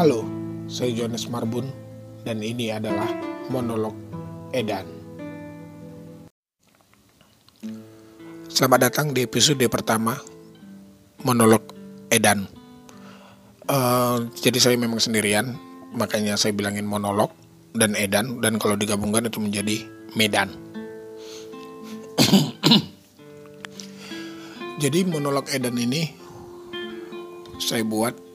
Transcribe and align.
Halo, 0.00 0.24
saya 0.64 0.96
Jonas 0.96 1.28
Marbun 1.28 1.68
dan 2.24 2.40
ini 2.40 2.72
adalah 2.72 3.04
monolog 3.52 3.92
Edan. 4.48 4.88
Selamat 8.48 8.88
datang 8.88 9.12
di 9.12 9.28
episode 9.28 9.60
pertama 9.68 10.16
monolog 11.20 11.60
Edan. 12.08 12.48
Uh, 13.68 14.24
jadi 14.40 14.72
saya 14.72 14.80
memang 14.80 15.04
sendirian, 15.04 15.60
makanya 15.92 16.40
saya 16.40 16.56
bilangin 16.56 16.88
monolog 16.88 17.36
dan 17.76 17.92
Edan 17.92 18.40
dan 18.40 18.56
kalau 18.56 18.80
digabungkan 18.80 19.28
itu 19.28 19.36
menjadi 19.36 19.84
Medan. 20.16 20.48
jadi 24.80 25.04
monolog 25.04 25.44
Edan 25.52 25.76
ini 25.76 26.08
saya 27.60 27.84
buat 27.84 28.29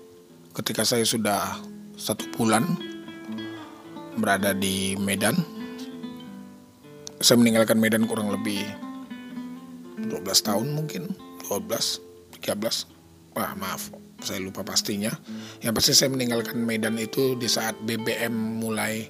ketika 0.56 0.88
saya 0.88 1.04
sudah 1.04 1.60
satu 2.00 2.24
bulan 2.32 2.64
berada 4.16 4.56
di 4.56 4.96
Medan. 4.96 5.36
Saya 7.20 7.40
meninggalkan 7.40 7.80
Medan 7.80 8.08
kurang 8.08 8.32
lebih 8.32 8.64
12 10.08 10.24
tahun 10.24 10.68
mungkin, 10.76 11.12
12, 11.48 12.40
13. 12.40 13.36
Wah, 13.36 13.52
maaf, 13.60 13.92
saya 14.24 14.40
lupa 14.40 14.64
pastinya. 14.64 15.12
Yang 15.60 15.74
pasti 15.80 15.92
saya 15.96 16.10
meninggalkan 16.12 16.60
Medan 16.60 16.96
itu 17.00 17.36
di 17.36 17.48
saat 17.52 17.76
BBM 17.84 18.32
mulai 18.64 19.08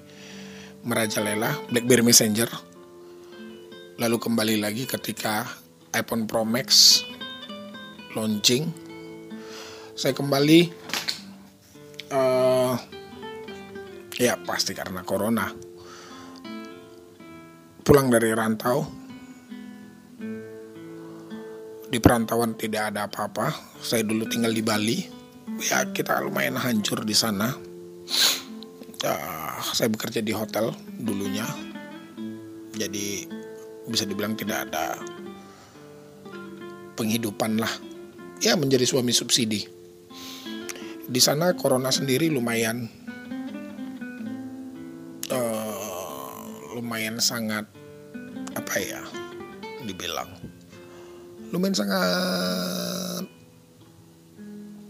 merajalela, 0.86 1.54
BlackBerry 1.70 2.02
Messenger. 2.06 2.50
Lalu 3.98 4.16
kembali 4.18 4.56
lagi 4.62 4.86
ketika 4.86 5.46
iPhone 5.94 6.26
Pro 6.26 6.42
Max 6.46 7.02
launching. 8.14 8.70
Saya 9.96 10.12
kembali 10.12 10.85
uh, 12.12 12.74
ya 14.18 14.38
pasti 14.42 14.72
karena 14.76 15.02
corona. 15.02 15.46
Pulang 17.86 18.10
dari 18.10 18.34
rantau 18.34 18.82
di 21.86 21.98
perantauan 22.02 22.58
tidak 22.58 22.92
ada 22.94 23.06
apa-apa. 23.06 23.78
Saya 23.78 24.02
dulu 24.02 24.26
tinggal 24.26 24.50
di 24.50 24.62
Bali. 24.62 24.98
Ya 25.62 25.86
kita 25.88 26.20
lumayan 26.20 26.58
hancur 26.58 27.06
di 27.06 27.14
sana. 27.14 27.54
Uh, 29.06 29.58
saya 29.70 29.86
bekerja 29.86 30.18
di 30.20 30.34
hotel 30.34 30.74
dulunya. 30.98 31.46
Jadi 32.76 33.30
bisa 33.86 34.02
dibilang 34.02 34.34
tidak 34.34 34.66
ada 34.68 34.98
penghidupan 36.98 37.62
lah. 37.62 37.70
Ya 38.42 38.58
menjadi 38.58 38.84
suami 38.84 39.14
subsidi 39.14 39.75
di 41.06 41.20
sana 41.22 41.54
corona 41.54 41.90
sendiri 41.94 42.30
lumayan 42.30 42.90
uh, 45.30 46.38
lumayan 46.74 47.22
sangat 47.22 47.66
apa 48.58 48.74
ya 48.82 49.02
dibilang 49.86 50.28
lumayan 51.54 51.76
sangat 51.78 53.24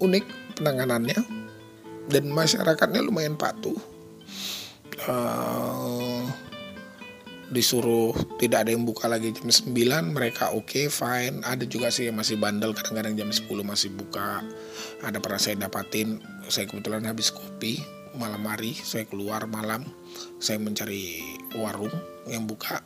unik 0.00 0.24
penanganannya 0.56 1.20
dan 2.06 2.24
masyarakatnya 2.30 3.02
lumayan 3.02 3.34
patuh. 3.34 3.76
Uh, 5.06 6.24
disuruh 7.46 8.10
tidak 8.42 8.66
ada 8.66 8.74
yang 8.74 8.82
buka 8.82 9.06
lagi 9.06 9.30
jam 9.30 9.46
9 9.46 9.70
mereka 10.10 10.50
oke 10.50 10.66
okay, 10.66 10.86
fine. 10.90 11.42
Ada 11.46 11.68
juga 11.68 11.92
sih 11.94 12.10
yang 12.10 12.18
masih 12.18 12.40
bandel 12.40 12.74
kadang-kadang 12.74 13.14
jam 13.14 13.30
10 13.30 13.46
masih 13.62 13.94
buka 13.94 14.42
ada 15.04 15.20
pernah 15.20 15.40
saya 15.40 15.60
dapatin 15.60 16.22
saya 16.48 16.64
kebetulan 16.70 17.04
habis 17.04 17.34
kopi 17.34 17.82
malam 18.16 18.40
hari 18.48 18.72
saya 18.72 19.04
keluar 19.04 19.44
malam 19.44 19.84
saya 20.40 20.56
mencari 20.56 21.20
warung 21.58 21.92
yang 22.26 22.48
buka. 22.48 22.80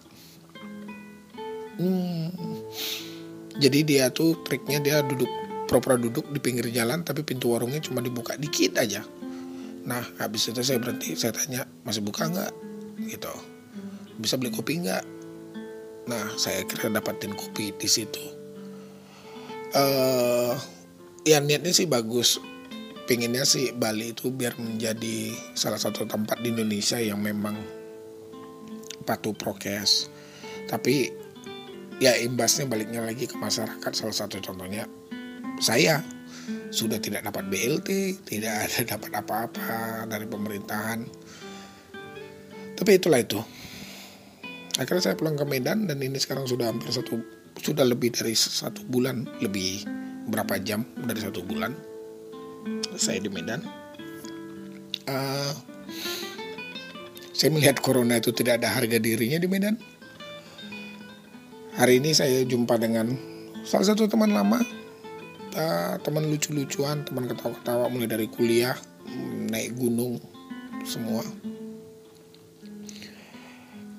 Hmm, 1.81 2.29
jadi 3.57 3.79
dia 3.87 4.05
tuh 4.13 4.37
triknya 4.45 4.83
dia 4.83 4.97
duduk 5.01 5.31
pura-pura 5.71 5.97
duduk 5.97 6.29
di 6.35 6.43
pinggir 6.43 6.67
jalan 6.75 7.07
tapi 7.07 7.23
pintu 7.23 7.55
warungnya 7.55 7.81
cuma 7.81 8.03
dibuka 8.03 8.35
dikit 8.37 8.77
aja. 8.77 9.07
Nah 9.87 10.03
habis 10.21 10.51
itu 10.51 10.61
saya 10.61 10.83
berhenti 10.83 11.15
saya 11.17 11.33
tanya 11.33 11.65
masih 11.87 12.05
buka 12.05 12.27
nggak? 12.27 12.53
Gitu. 13.07 13.33
Bisa 14.19 14.37
beli 14.37 14.53
kopi 14.53 14.83
nggak? 14.83 15.05
Nah 16.11 16.27
saya 16.37 16.67
kira 16.67 16.91
dapatin 16.93 17.33
kopi 17.33 17.73
di 17.73 17.89
situ. 17.89 18.25
Uh, 19.71 20.59
ya 21.31 21.39
niatnya 21.39 21.71
sih 21.71 21.87
bagus. 21.87 22.43
Pinginnya 23.07 23.47
sih 23.47 23.71
Bali 23.71 24.15
itu 24.15 24.35
biar 24.35 24.59
menjadi 24.59 25.35
salah 25.55 25.79
satu 25.79 26.07
tempat 26.07 26.43
di 26.43 26.51
Indonesia 26.51 26.99
yang 26.99 27.23
memang 27.23 27.55
patuh 29.07 29.35
prokes. 29.35 30.11
Tapi 30.67 31.11
ya 32.03 32.19
imbasnya 32.19 32.67
baliknya 32.67 33.07
lagi 33.07 33.31
ke 33.31 33.39
masyarakat. 33.39 33.91
Salah 33.95 34.15
satu 34.15 34.43
contohnya 34.43 34.91
saya 35.63 36.03
sudah 36.71 37.03
tidak 37.03 37.27
dapat 37.27 37.51
BLT 37.51 38.23
tidak 38.27 38.67
ada 38.67 38.81
dapat 38.99 39.11
apa-apa 39.15 40.07
dari 40.11 40.27
pemerintahan. 40.27 41.07
Tapi 42.75 42.91
itulah 42.91 43.23
itu. 43.23 43.39
Akhirnya 44.79 45.13
saya 45.13 45.19
pulang 45.19 45.37
ke 45.39 45.45
Medan 45.45 45.87
dan 45.87 45.99
ini 45.99 46.17
sekarang 46.19 46.47
sudah 46.47 46.71
hampir 46.71 46.91
satu 46.95 47.21
sudah 47.61 47.85
lebih 47.85 48.15
dari 48.15 48.33
satu 48.33 48.87
bulan 48.89 49.29
lebih 49.45 49.85
berapa 50.29 50.61
jam 50.61 50.85
dari 51.01 51.21
satu 51.23 51.41
bulan 51.41 51.73
saya 53.01 53.23
di 53.23 53.31
Medan. 53.33 53.65
Uh, 55.09 55.55
saya 57.33 57.49
melihat 57.57 57.81
corona 57.81 58.21
itu 58.21 58.37
tidak 58.37 58.61
ada 58.61 58.69
harga 58.69 59.01
dirinya 59.01 59.41
di 59.41 59.49
Medan. 59.49 59.81
Hari 61.81 62.05
ini 62.05 62.13
saya 62.13 62.45
jumpa 62.45 62.77
dengan 62.77 63.17
salah 63.65 63.89
satu 63.89 64.05
teman 64.05 64.37
lama 64.37 64.61
uh, 65.57 65.97
teman 66.05 66.29
lucu-lucuan 66.29 67.01
teman 67.09 67.25
ketawa-ketawa 67.25 67.89
mulai 67.89 68.09
dari 68.11 68.29
kuliah 68.29 68.77
naik 69.49 69.75
gunung 69.81 70.21
semua. 70.85 71.25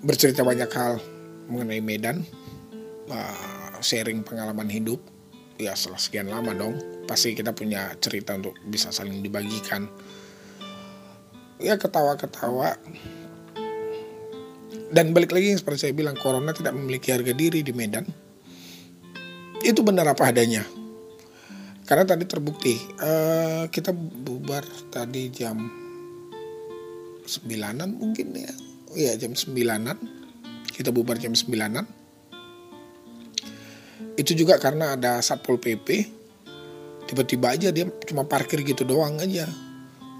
Bercerita 0.02 0.42
banyak 0.42 0.70
hal 0.70 0.98
mengenai 1.46 1.82
Medan, 1.84 2.26
uh, 3.10 3.78
sharing 3.84 4.26
pengalaman 4.26 4.70
hidup. 4.70 5.02
Ya 5.62 5.78
setelah 5.78 6.02
sekian 6.02 6.26
lama 6.34 6.58
dong, 6.58 7.06
pasti 7.06 7.38
kita 7.38 7.54
punya 7.54 7.94
cerita 8.02 8.34
untuk 8.34 8.58
bisa 8.66 8.90
saling 8.90 9.22
dibagikan. 9.22 9.86
Ya 11.62 11.78
ketawa-ketawa. 11.78 12.82
Dan 14.90 15.14
balik 15.14 15.30
lagi 15.38 15.54
seperti 15.54 15.86
saya 15.86 15.94
bilang, 15.94 16.18
Corona 16.18 16.50
tidak 16.50 16.74
memiliki 16.74 17.14
harga 17.14 17.38
diri 17.38 17.62
di 17.62 17.70
Medan. 17.78 18.10
Itu 19.62 19.86
benar 19.86 20.10
apa 20.10 20.34
adanya. 20.34 20.66
Karena 21.86 22.10
tadi 22.10 22.26
terbukti, 22.26 22.82
uh, 22.98 23.70
kita 23.70 23.94
bubar 23.94 24.66
tadi 24.90 25.30
jam 25.30 25.62
sembilanan 27.32 27.96
mungkin 27.96 28.34
ya 28.36 28.52
ya 28.92 29.12
jam 29.16 29.32
9-an 29.32 29.98
kita 30.72 30.92
bubar 30.92 31.16
jam 31.16 31.32
9-an 31.32 31.86
itu 34.20 34.36
juga 34.36 34.60
karena 34.60 35.00
ada 35.00 35.24
satpol 35.24 35.56
pp 35.60 36.20
tiba-tiba 37.12 37.52
aja 37.52 37.70
dia 37.76 37.92
cuma 38.08 38.24
parkir 38.24 38.64
gitu 38.64 38.88
doang 38.88 39.20
aja. 39.20 39.44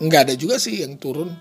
Nggak 0.04 0.22
ada 0.28 0.34
juga 0.36 0.60
sih 0.60 0.84
yang 0.84 1.00
turun 1.00 1.32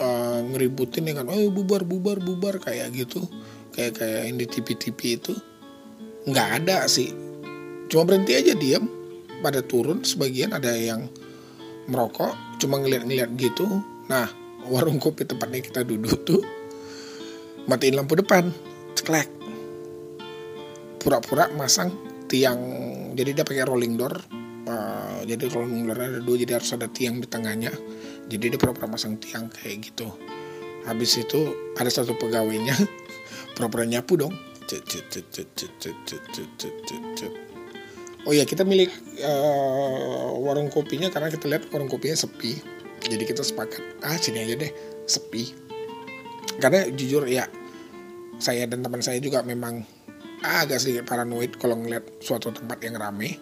uh, 0.00 0.40
ngeributin 0.42 1.06
kan 1.14 1.30
oh 1.30 1.54
bubar 1.54 1.86
bubar 1.86 2.18
bubar 2.18 2.58
kayak 2.58 2.90
gitu. 2.96 3.22
Kayak 3.70 4.02
kayak 4.02 4.20
yang 4.26 4.36
di 4.42 4.46
tv-tv 4.50 4.98
itu. 5.22 5.34
Nggak 6.26 6.48
ada 6.64 6.90
sih. 6.90 7.14
Cuma 7.86 8.02
berhenti 8.10 8.34
aja 8.34 8.58
diam 8.58 8.90
pada 9.38 9.62
turun 9.62 10.02
sebagian 10.02 10.50
ada 10.50 10.74
yang 10.74 11.06
merokok 11.86 12.34
cuma 12.58 12.82
ngeliat-ngeliat 12.82 13.38
gitu. 13.38 13.70
Nah 14.10 14.26
warung 14.66 14.98
kopi 14.98 15.22
tempatnya 15.22 15.62
kita 15.62 15.80
duduk 15.86 16.26
tuh 16.26 16.42
matiin 17.70 17.94
lampu 17.94 18.18
depan. 18.18 18.50
Ceklek 18.98 19.37
pura-pura 21.08 21.48
masang 21.56 21.88
tiang. 22.28 22.60
Jadi 23.16 23.32
dia 23.32 23.40
pakai 23.40 23.64
rolling 23.64 23.96
door. 23.96 24.12
Uh, 24.68 25.24
jadi 25.24 25.48
rolling 25.48 25.88
door 25.88 25.96
ada 25.96 26.20
dua 26.20 26.36
jadi 26.36 26.60
harus 26.60 26.68
ada 26.76 26.84
tiang 26.92 27.16
di 27.16 27.24
tengahnya. 27.24 27.72
Jadi 28.28 28.52
dia 28.52 28.60
pura-pura 28.60 28.92
masang 28.92 29.16
tiang 29.16 29.48
kayak 29.48 29.88
gitu. 29.88 30.12
Habis 30.84 31.24
itu 31.24 31.72
ada 31.80 31.88
satu 31.88 32.12
pegawainya 32.12 32.76
pura-pura 33.56 33.88
nyapu 33.88 34.20
dong. 34.20 34.36
Oh 38.28 38.36
ya 38.36 38.44
kita 38.44 38.68
milik 38.68 38.92
uh, 39.24 40.36
warung 40.44 40.68
kopinya 40.68 41.08
karena 41.08 41.32
kita 41.32 41.48
lihat 41.48 41.72
warung 41.72 41.88
kopinya 41.88 42.20
sepi. 42.20 42.60
Jadi 43.00 43.24
kita 43.24 43.40
sepakat 43.40 44.04
ah 44.04 44.20
sini 44.20 44.44
aja 44.44 44.60
deh 44.60 44.72
sepi. 45.08 45.56
Karena 46.60 46.84
jujur 46.92 47.24
ya 47.24 47.48
saya 48.36 48.68
dan 48.68 48.84
teman 48.84 49.00
saya 49.00 49.16
juga 49.24 49.40
memang 49.40 49.97
agak 50.42 50.78
sedikit 50.78 51.04
paranoid 51.08 51.58
kalau 51.58 51.78
ngeliat 51.78 52.22
suatu 52.22 52.54
tempat 52.54 52.78
yang 52.84 52.98
rame. 52.98 53.38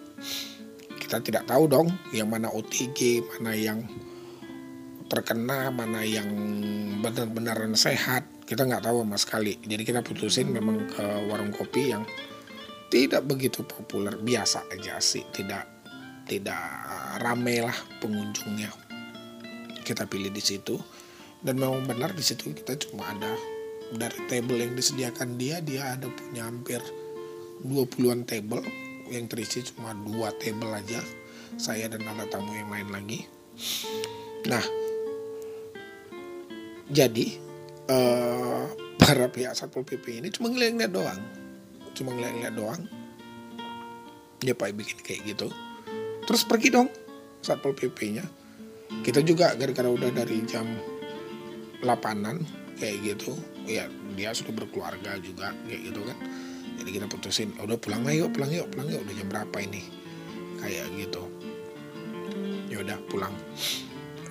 Kita 0.97 1.23
tidak 1.23 1.47
tahu 1.47 1.71
dong 1.71 1.87
yang 2.11 2.27
mana 2.27 2.51
OTG 2.51 3.23
mana 3.23 3.55
yang 3.55 3.79
terkena 5.07 5.71
mana 5.71 6.03
yang 6.03 6.27
benar-benar 6.99 7.63
sehat. 7.79 8.27
Kita 8.43 8.67
nggak 8.67 8.83
tahu 8.83 9.03
sama 9.03 9.17
sekali. 9.19 9.55
Jadi 9.63 9.83
kita 9.87 10.03
putusin 10.03 10.51
memang 10.51 10.87
ke 10.91 11.05
warung 11.31 11.55
kopi 11.55 11.95
yang 11.95 12.03
tidak 12.91 13.23
begitu 13.23 13.63
populer. 13.63 14.19
Biasa 14.19 14.67
aja 14.71 14.99
sih 14.99 15.23
tidak 15.31 15.63
tidak 16.27 16.59
rame 17.23 17.63
lah 17.63 17.77
pengunjungnya. 18.03 18.71
Kita 19.83 20.03
pilih 20.09 20.31
di 20.31 20.43
situ. 20.43 20.75
Dan 21.37 21.61
memang 21.61 21.85
benar 21.85 22.17
di 22.17 22.25
situ 22.25 22.49
kita 22.51 22.75
cuma 22.81 23.13
ada 23.13 23.56
dari 23.93 24.19
table 24.27 24.59
yang 24.59 24.73
disediakan 24.75 25.39
dia 25.39 25.63
dia 25.63 25.95
ada 25.95 26.11
punya 26.11 26.47
hampir 26.47 26.81
20-an 27.63 28.27
table. 28.27 28.63
Yang 29.07 29.25
terisi 29.31 29.59
cuma 29.71 29.95
dua 29.95 30.35
table 30.35 30.67
aja. 30.75 30.99
Saya 31.55 31.87
dan 31.87 32.03
anak 32.03 32.27
tamu 32.27 32.51
yang 32.51 32.67
lain 32.67 32.89
lagi. 32.91 33.19
Nah 34.47 34.63
jadi 36.87 37.25
uh, 37.87 38.67
para 38.99 39.27
pihak 39.31 39.55
satpol 39.55 39.87
pp 39.87 40.23
ini 40.23 40.27
cuma 40.31 40.51
ngeliat-ngeliat 40.51 40.91
doang. 40.91 41.21
Cuma 41.95 42.11
ngeliat-ngeliat 42.11 42.55
doang. 42.55 42.81
Dia 44.43 44.53
pak 44.53 44.75
bikin 44.75 44.99
kayak 45.01 45.21
gitu. 45.35 45.47
Terus 46.27 46.43
pergi 46.43 46.69
dong 46.75 46.91
satpol 47.39 47.71
pp 47.71 47.99
nya 48.11 48.27
kita 49.03 49.19
juga 49.23 49.55
gara-gara 49.55 49.89
udah 49.91 50.11
dari 50.11 50.43
jam 50.47 50.67
8an 51.83 52.43
kayak 52.77 52.97
gitu. 53.03 53.35
Ya 53.67 53.89
dia 54.15 54.31
sudah 54.31 54.53
berkeluarga 54.53 55.19
juga 55.19 55.53
kayak 55.67 55.81
gitu 55.91 56.01
kan. 56.05 56.17
Jadi 56.77 56.89
kita 56.93 57.05
putusin 57.09 57.49
udah 57.57 57.77
pulang 57.81 58.05
lah 58.05 58.13
yuk 58.13 58.31
pulang 58.37 58.51
yuk 58.53 58.69
pulang 58.71 58.87
yuk. 58.87 59.01
Udah 59.03 59.13
jam 59.17 59.27
berapa 59.27 59.57
ini? 59.61 59.81
Kayak 60.61 60.85
gitu. 60.95 61.23
Ya 62.71 62.77
udah 62.85 62.97
pulang. 63.09 63.33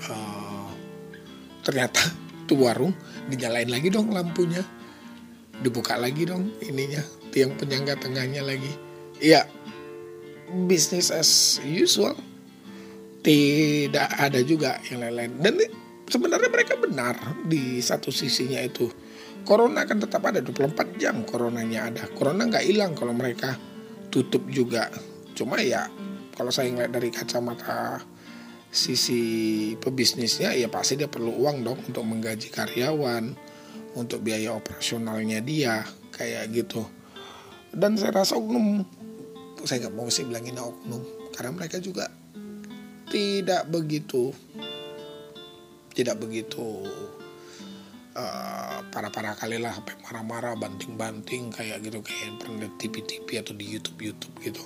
Uh, 0.06 0.70
ternyata 1.66 2.00
tuh 2.48 2.58
warung 2.62 2.94
dinyalain 3.28 3.68
lagi 3.68 3.90
dong 3.90 4.14
lampunya. 4.14 4.62
Dibuka 5.56 5.96
lagi 5.96 6.28
dong 6.28 6.52
ininya 6.60 7.00
tiang 7.32 7.56
penyangga 7.56 7.96
tengahnya 7.96 8.44
lagi. 8.44 8.70
Iya 9.18 9.48
bisnis 10.68 11.10
as 11.10 11.58
usual. 11.66 12.14
Tidak 13.26 14.08
ada 14.22 14.38
juga 14.46 14.78
yang 14.86 15.02
lain-lain. 15.02 15.32
Dan 15.42 15.54
sebenarnya 16.06 16.50
mereka 16.50 16.78
benar 16.78 17.14
di 17.46 17.82
satu 17.82 18.14
sisinya 18.14 18.62
itu. 18.62 18.88
Corona 19.46 19.86
kan 19.86 20.02
tetap 20.02 20.26
ada 20.26 20.42
24 20.42 20.98
jam 20.98 21.22
coronanya 21.22 21.90
ada. 21.90 22.04
Corona 22.10 22.50
nggak 22.50 22.66
hilang 22.66 22.98
kalau 22.98 23.14
mereka 23.14 23.54
tutup 24.10 24.42
juga. 24.50 24.90
Cuma 25.38 25.62
ya 25.62 25.86
kalau 26.34 26.50
saya 26.50 26.70
ngeliat 26.74 26.90
dari 26.90 27.10
kacamata 27.14 28.02
sisi 28.66 29.72
pebisnisnya 29.78 30.52
ya 30.52 30.66
pasti 30.66 30.98
dia 30.98 31.06
perlu 31.06 31.32
uang 31.32 31.62
dong 31.62 31.78
untuk 31.86 32.02
menggaji 32.02 32.50
karyawan 32.50 33.24
untuk 33.96 34.20
biaya 34.20 34.52
operasionalnya 34.52 35.40
dia 35.40 35.86
kayak 36.10 36.50
gitu. 36.50 36.82
Dan 37.70 37.94
saya 37.94 38.24
rasa 38.24 38.34
oknum 38.34 38.82
saya 39.66 39.86
nggak 39.86 39.94
mau 39.94 40.10
sih 40.10 40.26
bilangin 40.26 40.58
oknum 40.58 41.02
karena 41.34 41.50
mereka 41.54 41.78
juga 41.82 42.10
tidak 43.10 43.66
begitu 43.70 44.34
tidak 45.96 46.20
begitu 46.20 46.84
uh, 48.12 48.78
parah-parah 48.92 49.32
kali 49.32 49.56
lah 49.56 49.72
sampai 49.72 49.96
marah-marah 50.04 50.52
banting-banting 50.60 51.48
kayak 51.48 51.80
gitu 51.80 52.04
kayak 52.04 52.36
pernah 52.36 52.68
TV-TV 52.76 53.28
atau 53.40 53.56
di 53.56 53.64
YouTube-YouTube 53.64 54.36
gitu. 54.44 54.64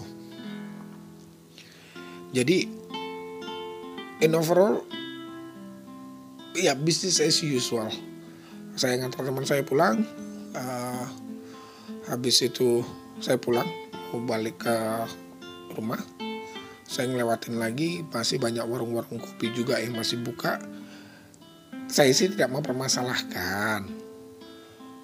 Jadi 2.34 2.66
in 4.26 4.34
overall 4.34 4.82
ya 6.58 6.74
bisnis 6.74 7.22
as 7.22 7.38
usual. 7.46 7.86
Saya 8.74 8.98
ngantar 8.98 9.22
teman 9.22 9.46
saya 9.46 9.62
pulang 9.62 10.02
uh, 10.58 11.06
habis 12.10 12.42
itu 12.42 12.82
saya 13.22 13.38
pulang 13.38 13.66
mau 14.10 14.22
balik 14.26 14.66
ke 14.66 14.76
rumah. 15.78 16.02
Saya 16.90 17.06
ngelewatin 17.06 17.54
lagi 17.62 18.02
masih 18.10 18.42
banyak 18.42 18.66
warung-warung 18.66 19.22
kopi 19.22 19.54
juga 19.54 19.78
yang 19.78 19.94
masih 19.94 20.18
buka 20.26 20.58
saya 21.90 22.14
sih 22.14 22.30
tidak 22.30 22.54
mau 22.54 22.62
permasalahkan 22.62 24.00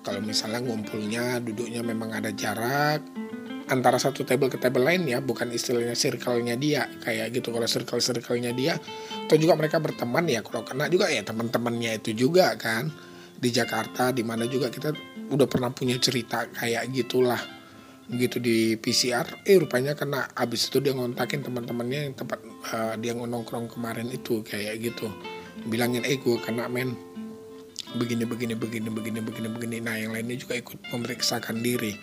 kalau 0.06 0.22
misalnya 0.22 0.62
ngumpulnya 0.62 1.42
duduknya 1.42 1.82
memang 1.82 2.14
ada 2.14 2.30
jarak 2.30 3.02
antara 3.66 3.98
satu 3.98 4.22
table 4.22 4.46
ke 4.46 4.58
table 4.62 4.86
lain 4.86 5.02
ya 5.10 5.18
bukan 5.18 5.50
istilahnya 5.50 5.98
circle-nya 5.98 6.54
dia 6.54 6.86
kayak 7.02 7.34
gitu. 7.34 7.50
Kalau 7.50 7.66
circle 7.66 7.98
circle-nya 7.98 8.54
dia 8.54 8.78
atau 9.26 9.34
juga 9.34 9.58
mereka 9.58 9.82
berteman 9.82 10.30
ya 10.30 10.46
kalau 10.46 10.62
kena 10.62 10.86
juga 10.86 11.10
ya 11.10 11.26
teman-temannya 11.26 11.98
itu 11.98 12.14
juga 12.14 12.54
kan. 12.54 12.86
Di 13.36 13.50
Jakarta 13.50 14.14
di 14.14 14.22
mana 14.22 14.46
juga 14.46 14.70
kita 14.70 14.94
udah 15.28 15.46
pernah 15.50 15.74
punya 15.74 15.98
cerita 15.98 16.46
kayak 16.54 16.86
gitulah. 16.94 17.42
Gitu 18.06 18.38
di 18.38 18.78
PCR 18.78 19.42
eh 19.42 19.58
rupanya 19.58 19.98
kena. 19.98 20.30
Abis 20.38 20.70
itu 20.70 20.78
dia 20.78 20.94
ngontakin 20.94 21.42
teman-temannya 21.42 22.00
yang 22.06 22.14
tempat 22.14 22.38
uh, 22.70 22.94
dia 22.94 23.10
nongkrong 23.18 23.66
kemarin 23.74 24.06
itu 24.14 24.46
kayak 24.46 24.78
gitu 24.78 25.10
bilangin 25.64 26.04
eh 26.04 26.20
gue 26.20 26.36
kena 26.44 26.68
men. 26.68 26.92
Begini 27.96 28.28
begini 28.28 28.52
begini 28.52 28.92
begini 28.92 29.24
begini 29.24 29.48
begini. 29.48 29.76
Nah 29.80 29.96
yang 29.96 30.12
lainnya 30.12 30.36
juga 30.36 30.60
ikut 30.60 30.76
memeriksakan 30.92 31.64
diri. 31.64 31.96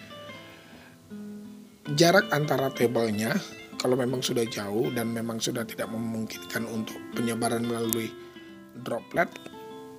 Jarak 1.94 2.34
antara 2.34 2.74
tabelnya 2.74 3.38
kalau 3.78 4.00
memang 4.00 4.24
sudah 4.24 4.48
jauh 4.48 4.88
dan 4.96 5.12
memang 5.12 5.44
sudah 5.44 5.68
tidak 5.68 5.92
memungkinkan 5.92 6.64
untuk 6.72 6.96
penyebaran 7.12 7.68
melalui 7.68 8.08
droplet 8.80 9.28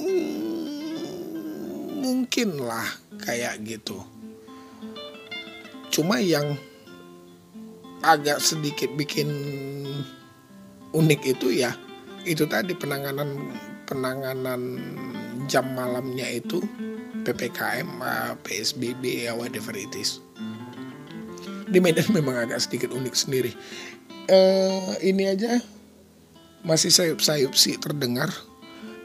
hmm, 0.01 2.01
mungkinlah 2.01 2.89
kayak 3.21 3.61
gitu. 3.63 4.01
Cuma 5.93 6.19
yang 6.19 6.57
agak 8.01 8.41
sedikit 8.41 8.89
bikin 8.97 9.29
unik 10.97 11.21
itu 11.37 11.65
ya 11.65 11.77
itu 12.25 12.49
tadi 12.49 12.73
penanganan 12.77 13.53
penanganan 13.85 14.81
jam 15.45 15.65
malamnya 15.77 16.25
itu 16.29 16.65
ppkm 17.25 18.01
psbb 18.45 19.29
ya 19.29 19.33
whatever 19.37 19.77
it 19.77 19.93
is 19.93 20.25
di 21.69 21.83
Medan 21.83 22.07
memang 22.15 22.39
agak 22.39 22.63
sedikit 22.63 22.95
unik 22.95 23.15
sendiri. 23.19 23.53
Uh, 24.31 24.97
ini 25.05 25.29
aja 25.29 25.61
masih 26.65 26.95
sayup-sayup 26.95 27.53
sih 27.59 27.77
terdengar. 27.77 28.31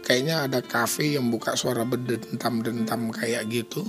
Kayaknya 0.05 0.49
ada 0.49 0.59
kafe 0.61 1.17
yang 1.17 1.29
buka 1.29 1.53
suara 1.57 1.85
berdentam-dentam 1.85 3.13
kayak 3.13 3.49
gitu. 3.49 3.85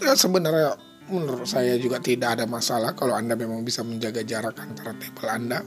Ya 0.00 0.16
sebenarnya 0.16 0.80
menurut 1.12 1.48
saya 1.48 1.76
juga 1.76 2.00
tidak 2.00 2.40
ada 2.40 2.44
masalah 2.48 2.96
kalau 2.96 3.12
Anda 3.16 3.36
memang 3.36 3.64
bisa 3.64 3.84
menjaga 3.84 4.24
jarak 4.24 4.56
antara 4.56 4.96
table 4.96 5.28
Anda. 5.28 5.60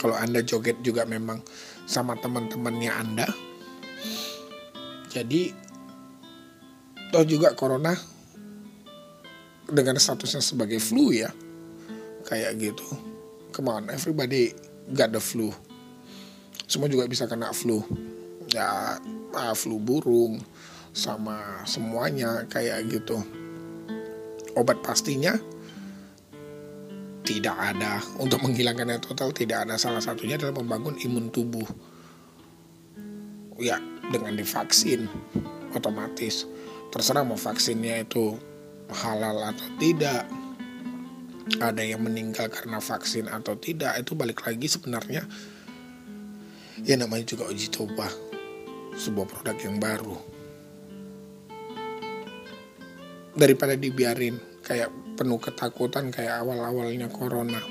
Kalau 0.00 0.16
Anda 0.16 0.40
joget 0.40 0.80
juga 0.80 1.04
memang 1.04 1.44
sama 1.84 2.16
teman-temannya 2.16 2.92
Anda. 2.92 3.28
Jadi 5.12 5.52
toh 7.12 7.24
juga 7.28 7.52
corona 7.54 7.94
dengan 9.68 10.00
statusnya 10.00 10.40
sebagai 10.40 10.80
flu 10.80 11.12
ya. 11.12 11.30
Kayak 12.24 12.52
gitu. 12.56 12.86
Come 13.52 13.70
on 13.70 13.92
everybody 13.92 14.56
got 14.96 15.12
the 15.12 15.20
flu. 15.20 15.52
Semua 16.64 16.88
juga 16.88 17.04
bisa 17.04 17.28
kena 17.28 17.52
flu. 17.52 17.84
Ya 18.50 18.96
ah, 19.36 19.54
flu 19.54 19.76
burung 19.76 20.40
sama 20.96 21.62
semuanya 21.68 22.48
kayak 22.48 22.88
gitu. 22.88 23.20
Obat 24.56 24.80
pastinya 24.80 25.36
tidak 27.24 27.56
ada. 27.56 28.04
Untuk 28.20 28.44
menghilangkannya 28.44 29.00
total 29.00 29.32
tidak 29.32 29.64
ada. 29.66 29.80
Salah 29.80 30.04
satunya 30.04 30.36
adalah 30.36 30.60
membangun 30.60 31.00
imun 31.00 31.32
tubuh. 31.32 31.66
Ya 33.58 33.80
dengan 34.12 34.36
divaksin 34.36 35.08
otomatis. 35.72 36.44
Terserah 36.92 37.24
mau 37.26 37.40
vaksinnya 37.40 38.04
itu 38.04 38.36
halal 38.92 39.50
atau 39.50 39.68
tidak. 39.80 40.28
Ada 41.60 41.84
yang 41.84 42.04
meninggal 42.04 42.48
karena 42.48 42.80
vaksin 42.80 43.28
atau 43.28 43.56
tidak 43.60 44.00
itu 44.00 44.16
balik 44.16 44.48
lagi 44.48 44.64
sebenarnya 44.64 45.28
ya 46.82 46.94
namanya 46.98 47.24
juga 47.24 47.46
uji 47.48 47.70
coba. 47.70 48.08
Sebuah 48.94 49.26
produk 49.26 49.56
yang 49.58 49.82
baru. 49.82 50.14
Daripada 53.34 53.74
dibiarin 53.74 54.38
kayak 54.62 55.03
penuh 55.14 55.38
ketakutan 55.38 56.10
kayak 56.10 56.42
awal-awalnya 56.42 57.06
corona. 57.06 57.62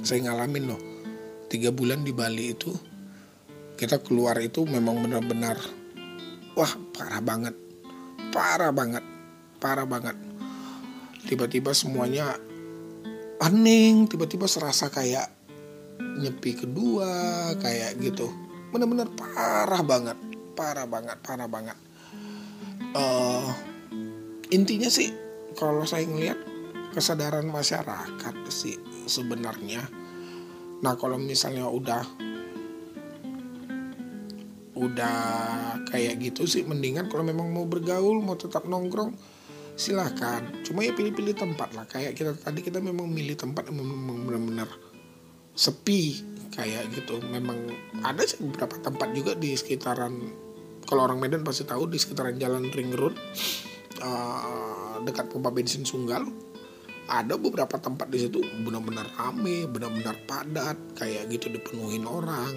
Saya 0.00 0.30
ngalamin 0.30 0.64
loh 0.70 0.80
tiga 1.50 1.74
bulan 1.74 2.06
di 2.06 2.14
Bali 2.14 2.54
itu 2.54 2.70
kita 3.74 3.98
keluar 3.98 4.38
itu 4.38 4.62
memang 4.62 5.02
benar-benar 5.02 5.58
wah 6.54 6.72
parah 6.94 7.22
banget. 7.22 7.54
Parah 8.30 8.70
banget 8.70 9.02
parah 9.58 9.84
banget. 9.84 10.16
Tiba-tiba 11.26 11.74
semuanya 11.74 12.38
hening 13.42 14.06
tiba-tiba 14.06 14.46
serasa 14.46 14.88
kayak 14.88 15.28
nyepi 15.98 16.54
kedua 16.54 17.52
kayak 17.58 17.98
gitu. 17.98 18.30
Benar-benar 18.70 19.10
parah 19.18 19.82
banget 19.82 20.18
parah 20.54 20.86
banget 20.86 21.18
parah 21.20 21.50
banget. 21.50 21.76
Uh, 22.94 23.50
intinya 24.50 24.90
sih 24.90 25.29
kalau 25.58 25.82
saya 25.86 26.06
ngelihat 26.06 26.38
kesadaran 26.90 27.46
masyarakat 27.46 28.34
sih 28.50 28.76
sebenarnya. 29.06 29.86
Nah 30.82 30.94
kalau 30.98 31.16
misalnya 31.20 31.70
udah 31.70 32.02
udah 34.80 35.18
kayak 35.92 36.16
gitu 36.24 36.48
sih 36.48 36.64
mendingan 36.64 37.12
kalau 37.12 37.20
memang 37.20 37.52
mau 37.52 37.68
bergaul 37.68 38.24
mau 38.24 38.32
tetap 38.38 38.64
nongkrong 38.64 39.12
silahkan 39.76 40.40
cuma 40.64 40.80
ya 40.84 40.92
pilih-pilih 40.96 41.36
tempat 41.36 41.72
lah. 41.76 41.86
Kayak 41.86 42.16
kita 42.16 42.32
tadi 42.36 42.60
kita 42.64 42.80
memang 42.80 43.08
milih 43.08 43.36
tempat 43.36 43.68
yang 43.68 43.80
benar-benar 44.26 44.68
sepi 45.54 46.20
kayak 46.52 46.90
gitu. 46.96 47.20
Memang 47.28 47.70
ada 48.02 48.24
sih 48.24 48.40
beberapa 48.40 48.76
tempat 48.80 49.12
juga 49.12 49.32
di 49.36 49.54
sekitaran 49.54 50.16
kalau 50.88 51.06
orang 51.06 51.22
Medan 51.22 51.46
pasti 51.46 51.68
tahu 51.68 51.86
di 51.86 52.00
sekitaran 52.00 52.40
jalan 52.40 52.72
ring 52.72 52.92
road. 52.96 53.14
Uh, 54.00 54.79
dekat 55.04 55.32
pompa 55.32 55.52
bensin 55.52 55.84
Sunggal 55.84 56.24
ada 57.10 57.34
beberapa 57.34 57.74
tempat 57.74 58.06
di 58.06 58.22
situ 58.22 58.38
benar-benar 58.62 59.10
rame 59.18 59.66
benar-benar 59.66 60.14
padat 60.30 60.78
kayak 60.94 61.26
gitu 61.34 61.50
dipenuhin 61.50 62.06
orang 62.06 62.54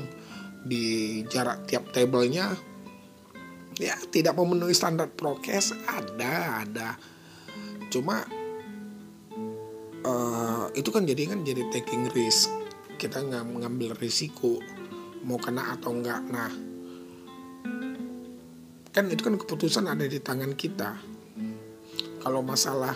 di 0.64 1.20
jarak 1.28 1.66
tiap 1.66 1.90
tablenya 1.90 2.54
ya 3.82 3.98
tidak 4.14 4.38
memenuhi 4.38 4.78
standar 4.78 5.10
prokes 5.10 5.74
ada 5.90 6.62
ada. 6.62 6.90
Cuma 7.90 8.22
uh, 10.06 10.66
itu 10.78 10.90
kan 10.94 11.04
jadi 11.10 11.34
kan 11.34 11.42
jadi 11.42 11.68
taking 11.74 12.14
risk 12.14 12.54
kita 13.02 13.20
nggak 13.20 13.46
mengambil 13.50 13.98
risiko 13.98 14.62
mau 15.26 15.42
kena 15.42 15.74
atau 15.74 15.92
enggak. 15.98 16.22
Nah 16.30 16.52
kan 18.94 19.10
itu 19.10 19.22
kan 19.26 19.36
keputusan 19.42 19.90
ada 19.90 20.06
di 20.06 20.22
tangan 20.22 20.54
kita 20.54 21.13
kalau 22.24 22.40
masalah 22.40 22.96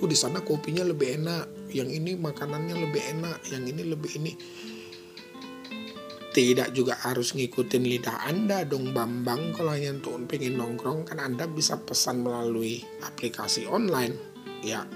oh 0.00 0.06
di 0.08 0.14
sana 0.14 0.40
kopinya 0.40 0.86
lebih 0.86 1.18
enak 1.18 1.74
yang 1.74 1.90
ini 1.90 2.14
makanannya 2.14 2.76
lebih 2.78 3.02
enak 3.18 3.38
yang 3.50 3.66
ini 3.66 3.82
lebih 3.82 4.10
ini. 4.18 4.32
Tidak 6.30 6.70
juga 6.70 6.94
harus 6.94 7.34
ngikutin 7.34 7.90
lidah 7.90 8.22
Anda 8.30 8.62
dong 8.62 8.94
Bambang. 8.94 9.50
Kalau 9.50 9.74
hanya 9.74 9.98
untuk 9.98 10.14
pengen 10.30 10.62
nongkrong 10.62 11.02
kan 11.10 11.18
Anda 11.18 11.50
bisa 11.50 11.74
pesan 11.82 12.22
melalui 12.22 12.78
aplikasi 13.02 13.66
online. 13.66 14.14
Ya 14.62 14.86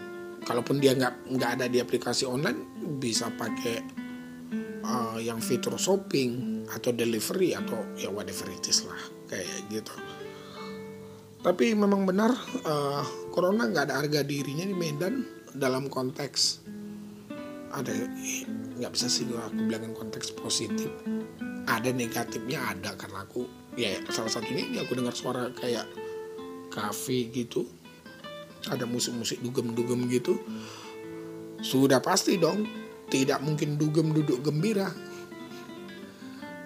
kalaupun 0.46 0.78
dia 0.78 0.94
nggak 0.94 1.34
nggak 1.34 1.50
ada 1.58 1.66
di 1.66 1.82
aplikasi 1.82 2.22
online 2.22 2.78
bisa 3.02 3.34
pakai 3.34 3.82
uh, 4.86 5.18
yang 5.18 5.42
fitur 5.42 5.74
shopping 5.74 6.62
atau 6.70 6.94
delivery 6.94 7.56
atau 7.58 7.82
ya 7.98 8.14
whatever 8.14 8.46
it 8.54 8.62
is 8.70 8.86
lah 8.86 9.02
kayak 9.26 9.50
gitu. 9.74 9.94
Tapi 11.42 11.74
memang 11.74 12.06
benar 12.06 12.30
uh, 12.62 13.04
corona 13.34 13.66
nggak 13.66 13.90
ada 13.90 13.94
harga 13.98 14.22
dirinya 14.22 14.62
di 14.62 14.76
Medan 14.78 15.26
dalam 15.50 15.90
konteks 15.90 16.62
ada 17.74 17.90
nggak 18.78 18.90
bisa 18.94 19.10
sih 19.10 19.26
gue 19.26 19.34
aku 19.34 19.66
bilangin 19.66 19.94
konteks 19.98 20.30
positif. 20.38 20.86
Ada 21.66 21.90
negatifnya 21.90 22.70
ada 22.70 22.94
karena 22.94 23.26
aku 23.26 23.42
ya 23.74 23.98
salah 24.14 24.30
satunya 24.30 24.70
ini 24.70 24.78
aku 24.78 24.94
dengar 24.94 25.10
suara 25.10 25.50
kayak 25.50 25.90
kafe 26.70 27.34
gitu. 27.34 27.66
Ada 28.70 28.86
musik-musik 28.86 29.42
dugem-dugem 29.42 30.06
gitu. 30.06 30.38
Sudah 31.60 31.98
pasti 31.98 32.38
dong 32.38 32.62
tidak 33.10 33.42
mungkin 33.42 33.74
dugem 33.74 34.14
duduk 34.14 34.38
gembira. 34.46 34.88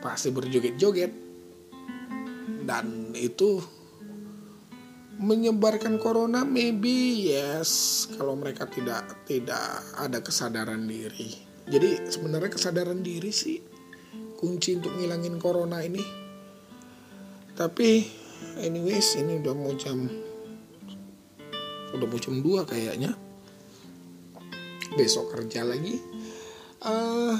Pasti 0.05 0.29
berjoget-joget. 0.29 1.13
Dan 2.69 3.17
itu 3.17 3.65
menyebarkan 5.19 5.99
corona 5.99 6.47
maybe 6.47 7.27
yes. 7.27 8.07
Kalau 8.15 8.39
mereka 8.39 8.71
tidak 8.71 9.27
tidak 9.27 9.83
ada 9.99 10.23
kesadaran 10.23 10.87
diri. 10.87 11.35
Jadi 11.69 12.09
sebenarnya 12.09 12.49
kesadaran 12.55 13.03
diri 13.03 13.29
sih 13.35 13.59
kunci 14.39 14.79
untuk 14.79 14.95
ngilangin 14.95 15.37
corona 15.43 15.83
ini. 15.83 16.01
Tapi 17.59 18.07
anyways 18.63 19.19
ini 19.19 19.43
udah 19.43 19.55
mau 19.59 19.75
jam 19.75 20.07
udah 21.93 22.07
mau 22.07 22.19
jam 22.23 22.39
2 22.39 22.71
kayaknya. 22.71 23.11
Besok 24.95 25.35
kerja 25.35 25.67
lagi. 25.67 25.99
Uh, 26.79 27.35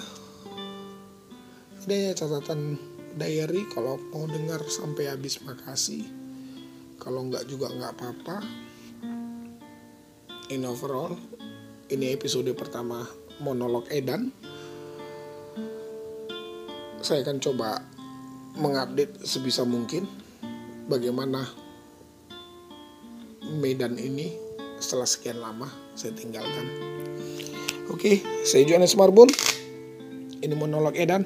ada 1.89 2.13
catatan 2.13 2.77
diary 3.17 3.65
kalau 3.73 3.97
mau 4.13 4.29
dengar 4.29 4.61
sampai 4.69 5.09
habis 5.09 5.41
makasih 5.41 6.18
kalau 6.99 7.27
nggak 7.27 7.47
juga 7.47 7.71
nggak 7.71 7.93
apa-apa 7.97 8.37
in 10.53 10.67
overall 10.67 11.15
ini 11.89 12.13
episode 12.13 12.51
pertama 12.53 13.07
monolog 13.41 13.87
Edan 13.89 14.35
saya 17.01 17.23
akan 17.23 17.39
coba 17.39 17.81
mengupdate 18.59 19.23
sebisa 19.23 19.63
mungkin 19.63 20.05
bagaimana 20.91 21.47
Medan 23.49 23.97
ini 23.97 24.37
setelah 24.77 25.09
sekian 25.09 25.41
lama 25.41 25.67
saya 25.97 26.13
tinggalkan. 26.13 26.67
Oke, 27.89 28.21
saya 28.45 28.69
Johannes 28.69 28.93
Marbun. 28.95 29.33
Ini 30.39 30.55
monolog 30.55 30.95
Edan. 30.95 31.25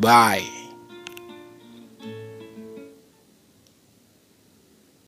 Bye. 0.00 0.57